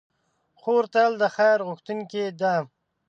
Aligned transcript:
خور 0.59 0.83
تل 0.93 1.11
د 1.21 1.23
خیر 1.35 1.59
غوښتونکې 1.67 2.23
ده. 2.41 2.55